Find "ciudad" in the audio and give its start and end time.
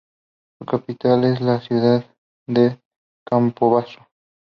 1.61-2.03